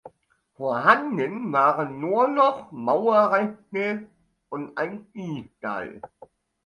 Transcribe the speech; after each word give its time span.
Vorhanden 0.55 1.51
waren 1.53 1.99
nur 1.99 2.27
noch 2.27 2.71
Mauerreste 2.71 4.09
und 4.49 4.75
ein 4.75 5.05
Viehstall. 5.13 6.01